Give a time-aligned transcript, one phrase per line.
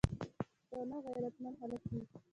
[0.59, 1.99] پښتانه غیرتمن خلک دي.